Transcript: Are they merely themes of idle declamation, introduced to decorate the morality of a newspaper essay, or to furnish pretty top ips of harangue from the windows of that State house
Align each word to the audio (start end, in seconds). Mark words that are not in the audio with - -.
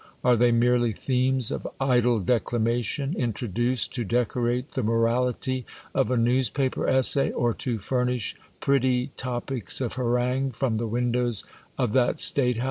Are 0.23 0.35
they 0.35 0.51
merely 0.51 0.93
themes 0.93 1.51
of 1.51 1.67
idle 1.79 2.21
declamation, 2.21 3.13
introduced 3.15 3.93
to 3.93 4.03
decorate 4.03 4.71
the 4.71 4.81
morality 4.81 5.63
of 5.93 6.09
a 6.09 6.17
newspaper 6.17 6.87
essay, 6.87 7.29
or 7.29 7.53
to 7.53 7.77
furnish 7.77 8.35
pretty 8.61 9.11
top 9.15 9.51
ips 9.51 9.79
of 9.79 9.93
harangue 9.93 10.53
from 10.53 10.77
the 10.77 10.87
windows 10.87 11.43
of 11.77 11.91
that 11.93 12.19
State 12.19 12.57
house 12.57 12.59